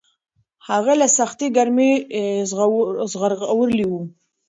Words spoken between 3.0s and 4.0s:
ژغورلی و.